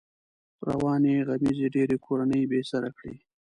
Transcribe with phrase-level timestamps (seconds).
[0.67, 3.13] روانې غمېزې ډېری کورنۍ بې سره کړې.